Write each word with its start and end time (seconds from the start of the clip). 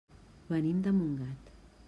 Venim 0.53 0.81
de 0.87 0.95
Montgat. 1.03 1.55